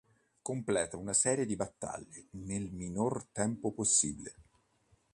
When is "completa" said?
0.41-0.97